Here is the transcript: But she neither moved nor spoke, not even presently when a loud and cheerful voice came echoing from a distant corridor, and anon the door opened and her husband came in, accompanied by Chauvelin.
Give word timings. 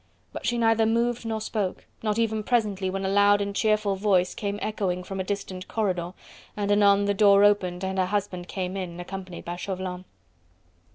But 0.33 0.47
she 0.47 0.57
neither 0.57 0.87
moved 0.87 1.27
nor 1.27 1.39
spoke, 1.39 1.85
not 2.01 2.17
even 2.17 2.41
presently 2.41 2.89
when 2.89 3.05
a 3.05 3.07
loud 3.07 3.39
and 3.39 3.55
cheerful 3.55 3.95
voice 3.95 4.33
came 4.33 4.57
echoing 4.59 5.03
from 5.03 5.19
a 5.19 5.23
distant 5.23 5.67
corridor, 5.67 6.13
and 6.57 6.71
anon 6.71 7.05
the 7.05 7.13
door 7.13 7.43
opened 7.43 7.83
and 7.83 7.99
her 7.99 8.07
husband 8.07 8.47
came 8.47 8.75
in, 8.75 8.99
accompanied 8.99 9.45
by 9.45 9.57
Chauvelin. 9.57 10.05